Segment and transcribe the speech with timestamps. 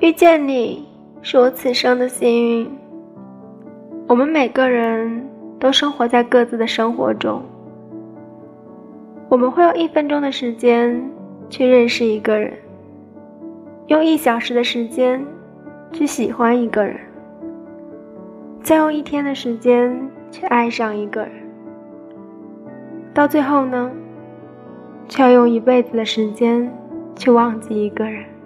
[0.00, 0.88] 遇见你
[1.20, 2.70] 是我此生的幸运。
[4.06, 5.28] 我们每个人
[5.58, 7.42] 都生活在各自的生活中。
[9.28, 11.06] 我们会用一分钟的时间
[11.50, 12.50] 去认识一个人。
[13.88, 15.22] 用一小时的时间
[15.92, 16.98] 去喜欢一个人。
[18.62, 21.32] 再用一天的时间去爱上一个人。
[23.12, 23.90] 到最后呢
[25.10, 26.72] 却要用一辈子的时间
[27.14, 28.39] 去忘记一个人。